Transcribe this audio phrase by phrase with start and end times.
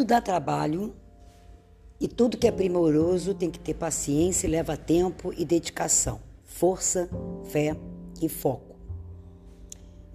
[0.00, 0.94] Tudo dá trabalho
[2.00, 7.06] e tudo que é primoroso tem que ter paciência, leva tempo e dedicação, força,
[7.50, 7.76] fé
[8.18, 8.76] e foco.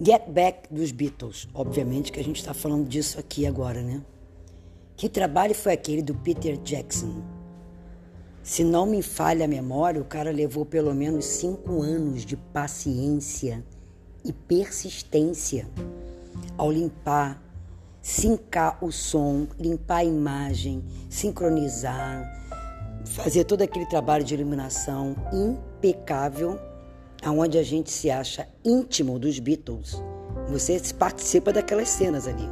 [0.00, 4.02] Get Back dos Beatles, obviamente que a gente está falando disso aqui agora, né?
[4.96, 7.22] Que trabalho foi aquele do Peter Jackson?
[8.42, 13.62] Se não me falha a memória, o cara levou pelo menos cinco anos de paciência
[14.24, 15.68] e persistência
[16.56, 17.44] ao limpar,
[18.04, 22.30] sincar o som, limpar a imagem, sincronizar,
[23.06, 26.60] fazer todo aquele trabalho de iluminação impecável,
[27.24, 30.02] aonde a gente se acha íntimo dos Beatles.
[30.50, 32.46] Você participa daquelas cenas ali.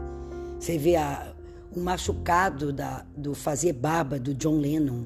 [0.59, 1.35] Você vê a,
[1.77, 5.05] o machucado da, do fazer baba do John Lennon,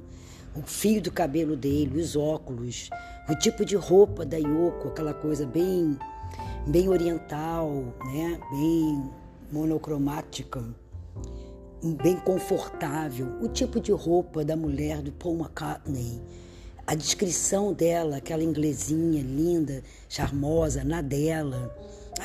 [0.54, 2.88] o fio do cabelo dele, os óculos,
[3.28, 5.98] o tipo de roupa da Yoko, aquela coisa bem,
[6.68, 7.68] bem oriental,
[8.04, 8.38] né?
[8.52, 10.62] bem monocromática,
[12.02, 16.20] bem confortável, o tipo de roupa da mulher do Paul McCartney,
[16.86, 21.74] a descrição dela, aquela inglesinha linda, charmosa, na dela,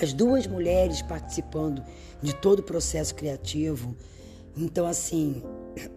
[0.01, 1.83] as duas mulheres participando
[2.21, 3.95] de todo o processo criativo.
[4.55, 5.43] Então, assim,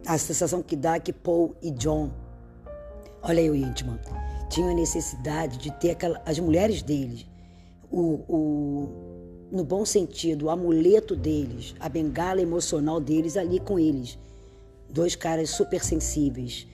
[0.06, 2.10] a sensação que dá é que Paul e John,
[3.22, 3.98] olha aí o íntimo,
[4.48, 7.26] tinham a necessidade de ter aquela, as mulheres deles,
[7.90, 9.13] o, o
[9.54, 14.18] no bom sentido, o amuleto deles, a bengala emocional deles ali com eles.
[14.90, 16.66] Dois caras super sensíveis.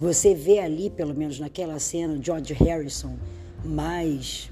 [0.00, 3.18] Você vê ali, pelo menos naquela cena, George Harrison
[3.62, 4.50] mais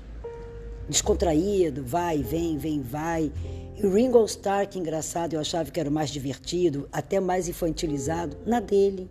[0.91, 3.33] descontraído, vai, vem, vem, vai.
[3.79, 7.48] E o Ringo Starr, que engraçado, eu achava que era o mais divertido, até mais
[7.48, 9.11] infantilizado, na dele.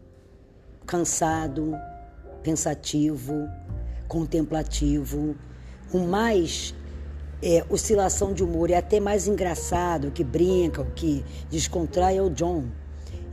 [0.86, 1.74] Cansado,
[2.44, 3.50] pensativo,
[4.08, 5.36] contemplativo,
[5.92, 6.76] o mais
[7.44, 12.22] é, oscilação de humor é até mais engraçado, o que brinca, o que descontrai é
[12.22, 12.64] o John.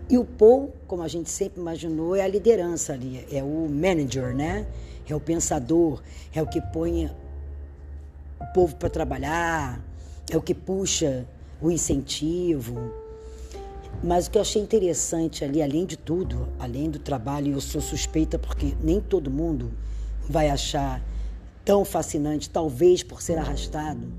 [0.08, 4.34] E o Paul, como a gente sempre imaginou, é a liderança ali, é o manager,
[4.34, 4.66] né?
[5.09, 6.03] É o pensador,
[6.34, 7.06] é o que põe
[8.41, 9.81] o povo para trabalhar,
[10.28, 11.25] é o que puxa
[11.62, 12.93] o incentivo.
[14.03, 17.81] Mas o que eu achei interessante ali, além de tudo, além do trabalho, eu sou
[17.81, 19.70] suspeita porque nem todo mundo
[20.28, 21.00] vai achar
[21.70, 24.12] tão fascinante, talvez por ser arrastado.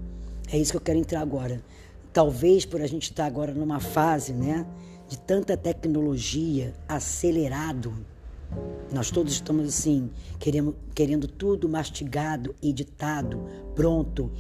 [0.50, 1.62] É isso que eu quero entrar agora.
[2.14, 4.66] Talvez por a gente estar agora numa fase, né,
[5.10, 7.94] de tanta tecnologia acelerado.
[8.90, 13.44] Nós todos estamos assim, querendo, querendo tudo mastigado, editado,
[13.76, 14.32] pronto.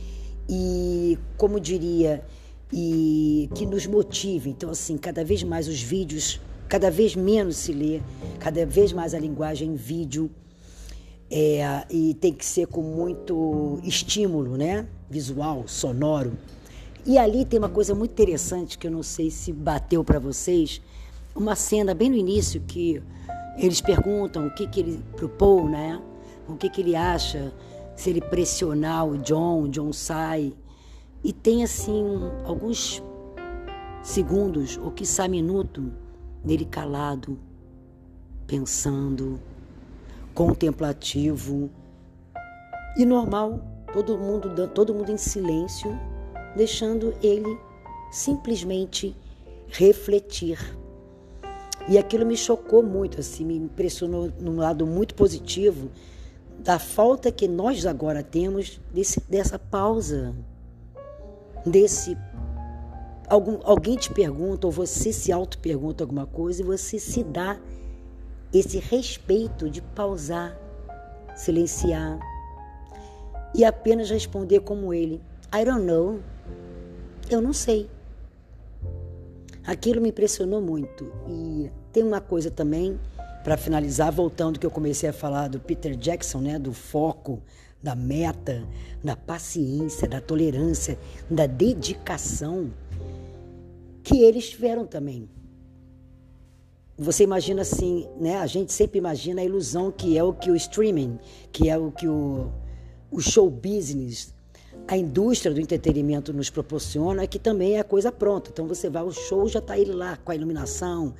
[0.47, 2.23] E, como diria,
[2.71, 4.51] e que nos motive.
[4.51, 6.39] Então, assim, cada vez mais os vídeos,
[6.69, 7.99] cada vez menos se lê,
[8.39, 10.31] cada vez mais a linguagem em vídeo
[11.31, 14.85] é, e tem que ser com muito estímulo, né?
[15.09, 16.33] Visual, sonoro.
[17.05, 20.81] E ali tem uma coisa muito interessante que eu não sei se bateu para vocês,
[21.33, 23.01] uma cena bem no início que
[23.57, 26.01] eles perguntam o que que ele propôs, né?
[26.47, 27.53] O que que ele acha
[27.95, 30.53] se ele pressionar o John, o John sai.
[31.23, 32.03] E tem assim
[32.45, 33.01] alguns
[34.03, 35.91] segundos, ou quiçá minuto,
[36.43, 37.37] nele calado,
[38.47, 39.39] pensando,
[40.33, 41.69] contemplativo
[42.97, 43.59] e normal,
[43.93, 45.97] todo mundo, todo mundo em silêncio,
[46.55, 47.57] deixando ele
[48.11, 49.15] simplesmente
[49.67, 50.59] refletir.
[51.87, 55.89] E aquilo me chocou muito, assim, me impressionou num lado muito positivo
[56.59, 60.35] da falta que nós agora temos desse, dessa pausa,
[61.65, 62.15] desse
[63.27, 67.57] algum, alguém te pergunta ou você se auto pergunta alguma coisa e você se dá
[68.53, 70.57] esse respeito de pausar,
[71.35, 72.19] silenciar
[73.53, 75.21] e apenas responder como ele:
[75.53, 76.19] I don't know.
[77.29, 77.89] Eu não sei.
[79.65, 81.11] Aquilo me impressionou muito.
[81.27, 82.99] E tem uma coisa também,
[83.43, 87.41] para finalizar, voltando que eu comecei a falar do Peter Jackson, né, do foco,
[87.81, 88.63] da meta,
[89.03, 90.97] da paciência, da tolerância,
[91.29, 92.71] da dedicação,
[94.03, 95.29] que eles tiveram também.
[97.01, 98.37] Você imagina assim, né?
[98.37, 101.17] A gente sempre imagina a ilusão que é o que o streaming,
[101.51, 102.51] que é o que o,
[103.09, 104.35] o show business,
[104.87, 108.51] a indústria do entretenimento nos proporciona, que também é coisa pronta.
[108.53, 111.15] Então você vai, o show já está ele lá com a iluminação,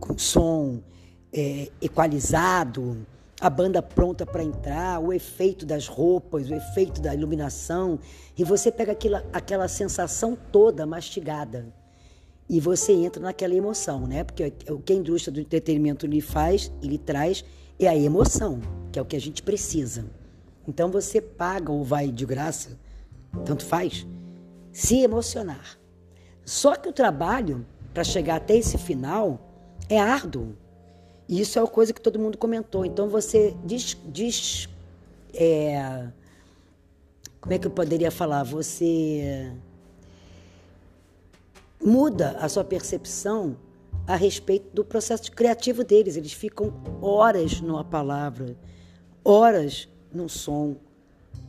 [0.00, 0.82] com som
[1.32, 3.06] é, equalizado,
[3.40, 8.00] a banda pronta para entrar, o efeito das roupas, o efeito da iluminação,
[8.36, 11.72] e você pega aquilo, aquela sensação toda mastigada
[12.48, 14.22] e você entra naquela emoção, né?
[14.22, 17.44] Porque o que a indústria do entretenimento lhe faz e lhe traz
[17.78, 18.60] é a emoção,
[18.92, 20.06] que é o que a gente precisa.
[20.66, 22.78] Então você paga ou vai de graça,
[23.44, 24.06] tanto faz,
[24.72, 25.78] se emocionar.
[26.44, 29.40] Só que o trabalho para chegar até esse final
[29.88, 30.56] é árduo.
[31.28, 32.84] E isso é uma coisa que todo mundo comentou.
[32.84, 34.68] Então você diz, diz
[35.34, 36.06] é,
[37.40, 38.42] como é que eu poderia falar?
[38.44, 39.52] Você
[41.82, 43.56] muda a sua percepção
[44.06, 46.16] a respeito do processo criativo deles.
[46.16, 48.56] Eles ficam horas numa palavra,
[49.24, 50.76] horas num som,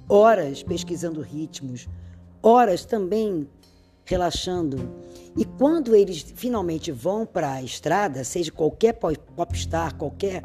[0.10, 1.88] horas pesquisando ritmos,
[2.42, 3.48] horas também
[4.06, 4.78] relaxando.
[5.36, 10.42] E quando eles finalmente vão para a estrada, seja qualquer popstar, qualquer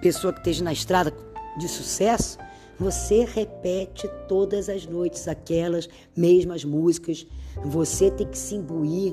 [0.00, 1.12] pessoa que esteja na estrada
[1.58, 2.38] de sucesso,
[2.80, 5.86] você repete todas as noites aquelas
[6.16, 7.26] mesmas músicas.
[7.62, 9.12] Você tem que se imbuir,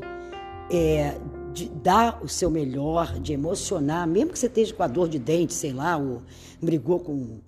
[0.71, 1.17] é,
[1.51, 5.19] de dar o seu melhor, de emocionar, mesmo que você esteja com a dor de
[5.19, 6.21] dente, sei lá, ou
[6.61, 7.39] brigou com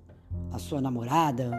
[0.52, 1.52] a sua namorada,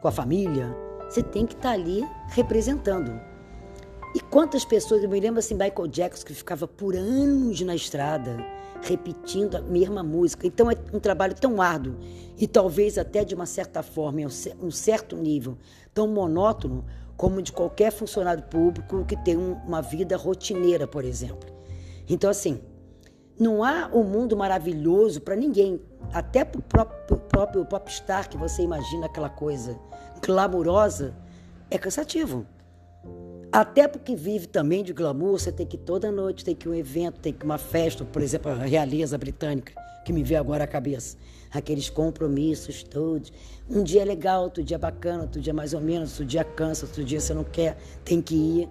[0.00, 0.74] com a família,
[1.08, 3.20] você tem que estar ali representando.
[4.14, 8.38] E quantas pessoas, eu me lembro assim, Michael Jackson, que ficava por anos na estrada,
[8.82, 10.46] repetindo a mesma música.
[10.46, 11.96] Então é um trabalho tão árduo
[12.38, 15.58] e talvez até de uma certa forma, em um certo nível,
[15.92, 16.84] tão monótono
[17.16, 21.50] como de qualquer funcionário público que tem uma vida rotineira, por exemplo.
[22.08, 22.60] Então, assim,
[23.38, 25.80] não há um mundo maravilhoso para ninguém,
[26.12, 29.78] até para o próprio, próprio popstar que você imagina aquela coisa
[30.24, 31.14] glamurosa,
[31.70, 32.46] é cansativo.
[33.52, 36.70] Até porque vive também de glamour, você tem que ir toda noite, tem que ir
[36.70, 39.72] um evento, tem que ir uma festa, por exemplo, a realeza britânica,
[40.04, 41.16] que me vê agora a cabeça.
[41.50, 43.32] Aqueles compromissos todos.
[43.68, 46.26] Um dia é legal, outro dia é bacana, outro dia é mais ou menos, outro
[46.26, 48.68] dia cansa, outro dia você não quer, tem que ir.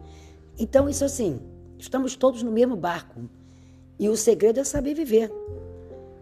[0.58, 1.42] Então, isso assim,
[1.78, 3.30] estamos todos no mesmo barco.
[4.00, 5.30] E o segredo é saber viver.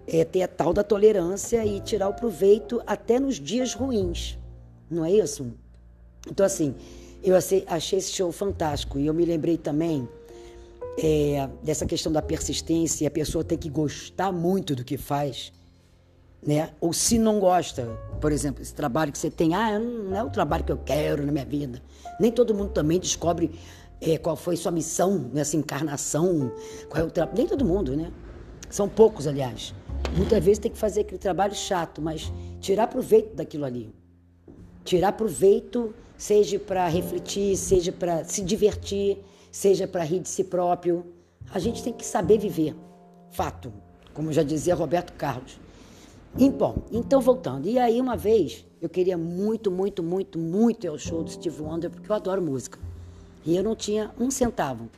[0.07, 4.39] É ter a tal da tolerância e tirar o proveito até nos dias ruins.
[4.89, 5.53] Não é isso?
[6.27, 6.73] Então, assim,
[7.29, 7.65] eu achei
[7.99, 8.99] esse show fantástico.
[8.99, 10.07] E eu me lembrei também
[10.97, 13.03] é, dessa questão da persistência.
[13.03, 15.51] E a pessoa tem que gostar muito do que faz.
[16.45, 16.69] Né?
[16.79, 17.85] Ou se não gosta,
[18.21, 21.25] por exemplo, esse trabalho que você tem, ah, não é o trabalho que eu quero
[21.25, 21.81] na minha vida.
[22.19, 23.51] Nem todo mundo também descobre
[23.99, 26.51] é, qual foi sua missão nessa encarnação,
[26.89, 27.37] qual é o trabalho.
[27.37, 28.11] Nem todo mundo, né?
[28.69, 29.73] São poucos, aliás.
[30.15, 33.93] Muitas vezes tem que fazer aquele trabalho chato, mas tirar proveito daquilo ali.
[34.83, 39.17] Tirar proveito seja para refletir, seja para se divertir,
[39.51, 41.05] seja para rir de si próprio.
[41.53, 42.75] A gente tem que saber viver.
[43.29, 43.71] Fato,
[44.13, 45.59] como já dizia Roberto Carlos.
[46.37, 47.67] E, bom, então voltando.
[47.67, 51.61] E aí, uma vez, eu queria muito, muito, muito, muito ir ao show do Steve
[51.61, 52.79] Wonder, porque eu adoro música.
[53.45, 54.89] E eu não tinha um centavo.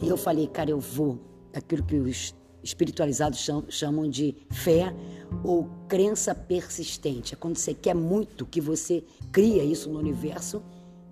[0.00, 1.18] E eu falei, cara, eu vou.
[1.52, 4.92] Aquilo que os espiritualizados chamam de fé
[5.44, 7.34] ou crença persistente.
[7.34, 10.62] É quando você quer muito que você cria isso no universo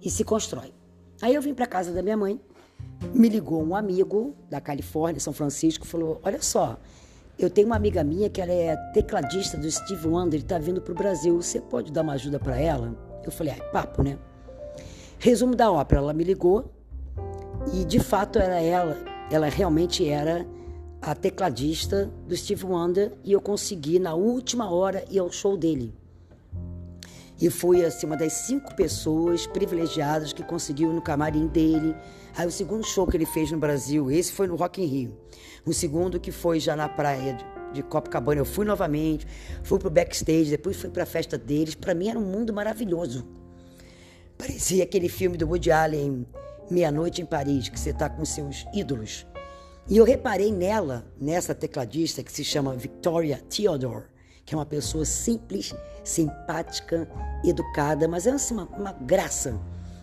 [0.01, 0.73] e se constrói.
[1.21, 2.41] Aí eu vim para casa da minha mãe,
[3.15, 6.79] me ligou um amigo da Califórnia, São Francisco, falou: Olha só,
[7.39, 10.81] eu tenho uma amiga minha que ela é tecladista do Steve Wonder, ele está vindo
[10.81, 12.97] para o Brasil, você pode dar uma ajuda para ela?
[13.25, 14.19] Eu falei: Ah, papo, né?
[15.19, 16.73] Resumo da ópera: ela me ligou
[17.73, 18.97] e de fato era ela,
[19.31, 20.45] ela realmente era
[21.03, 25.93] a tecladista do Steve Wonder e eu consegui na última hora ir ao show dele.
[27.41, 31.97] E fui assim, uma das cinco pessoas privilegiadas que conseguiu no camarim dele.
[32.37, 35.19] Aí o segundo show que ele fez no Brasil, esse foi no Rock in Rio.
[35.67, 37.37] O segundo que foi já na praia
[37.73, 39.27] de, Copacabana, eu fui novamente,
[39.65, 41.75] fui pro backstage, depois fui para a festa deles.
[41.75, 43.27] Para mim era um mundo maravilhoso.
[44.39, 46.25] Parecia aquele filme do Woody Allen,
[46.71, 49.27] Meia-Noite em Paris, que você está com seus ídolos.
[49.89, 54.05] E eu reparei nela, nessa tecladista que se chama Victoria Theodore,
[54.45, 55.75] que é uma pessoa simples,
[56.05, 57.09] simpática,
[57.45, 59.59] educada, mas é assim, uma, uma graça.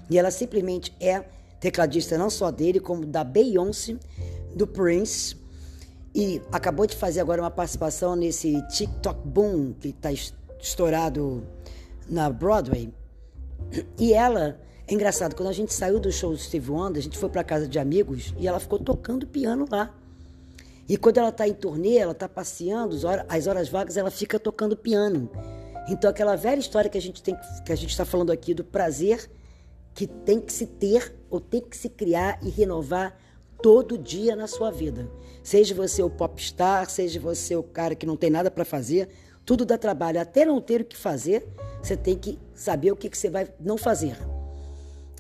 [0.10, 1.24] E ela simplesmente é
[1.60, 3.98] tecladista não só dele, como da Beyoncé,
[4.56, 5.38] do Prince,
[6.14, 10.10] e acabou de fazer agora uma participação nesse TikTok Boom, que está
[10.60, 11.46] estourado
[12.10, 12.94] na Broadway.
[13.98, 14.60] E ela
[14.90, 17.44] é engraçado, quando a gente saiu do show do Steve Wonder, a gente foi para
[17.44, 19.96] casa de amigos e ela ficou tocando piano lá.
[20.88, 22.96] E quando ela está em turnê, ela está passeando,
[23.28, 25.30] as horas vagas, ela fica tocando piano.
[25.88, 28.64] Então, aquela velha história que a gente tem que a gente está falando aqui do
[28.64, 29.30] prazer
[29.94, 33.16] que tem que se ter ou tem que se criar e renovar
[33.62, 35.08] todo dia na sua vida.
[35.44, 39.08] Seja você o popstar, seja você o cara que não tem nada para fazer,
[39.46, 40.20] tudo dá trabalho.
[40.20, 41.48] Até não ter o que fazer,
[41.80, 44.18] você tem que saber o que, que você vai não fazer.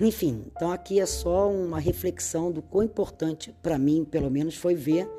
[0.01, 4.73] Enfim, então aqui é só uma reflexão do quão importante para mim, pelo menos, foi
[4.73, 5.09] ver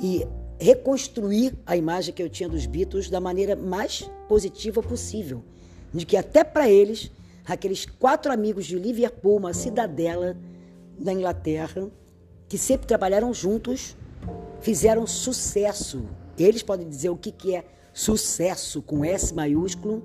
[0.00, 0.26] e
[0.58, 5.44] reconstruir a imagem que eu tinha dos Beatles da maneira mais positiva possível,
[5.92, 7.10] de que até para eles,
[7.44, 10.36] aqueles quatro amigos de Liverpool, uma cidadela
[10.98, 11.90] da Inglaterra,
[12.48, 13.94] que sempre trabalharam juntos,
[14.60, 16.04] fizeram sucesso.
[16.38, 20.02] Eles podem dizer o que, que é sucesso com S maiúsculo,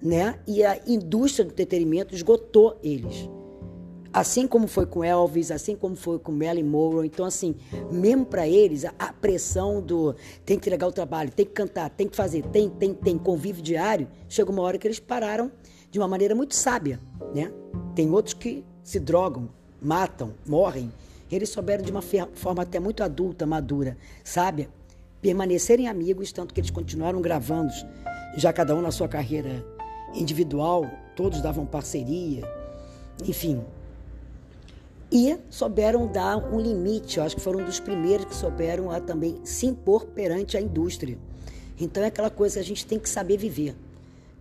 [0.00, 0.38] né?
[0.46, 3.28] E a indústria do entretenimento esgotou eles.
[4.12, 7.06] Assim como foi com Elvis, assim como foi com Marilyn Monroe.
[7.06, 7.54] Então, assim,
[7.90, 12.08] mesmo para eles, a, pressão do tem que entregar o trabalho, tem que cantar, tem
[12.08, 15.52] que fazer, tem, tem, tem, convívio diário, chega uma hora que eles pararam
[15.90, 16.98] de uma maneira muito sábia,
[17.34, 17.52] né?
[17.94, 19.50] Tem outros que se drogam,
[19.82, 20.90] matam, morrem.
[21.30, 24.70] Eles souberam de uma forma até muito adulta, madura, sábia,
[25.20, 27.70] permanecerem amigos, tanto que eles continuaram gravando,
[28.34, 29.62] já cada um na sua carreira
[30.20, 32.42] individual, todos davam parceria,
[33.24, 33.62] enfim,
[35.10, 37.18] e souberam dar um limite.
[37.18, 41.18] Eu acho que foram dos primeiros que souberam a também se impor perante a indústria.
[41.78, 43.76] Então é aquela coisa que a gente tem que saber viver,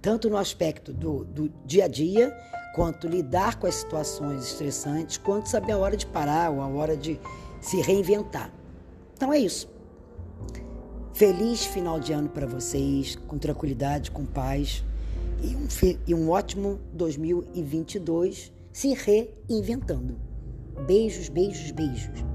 [0.02, 2.36] tanto no aspecto do, do dia a dia,
[2.74, 6.96] quanto lidar com as situações estressantes, quanto saber a hora de parar ou a hora
[6.96, 7.20] de
[7.62, 8.52] se reinventar.
[9.16, 9.70] Então é isso.
[11.14, 14.84] Feliz final de ano para vocês, com tranquilidade, com paz
[15.42, 15.68] e um,
[16.08, 20.18] e um ótimo 2022 se reinventando.
[20.86, 22.35] Beijos, beijos, beijos.